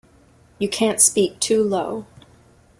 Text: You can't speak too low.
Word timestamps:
You 0.57 0.67
can't 0.67 0.99
speak 0.99 1.39
too 1.39 1.61
low. 1.63 2.07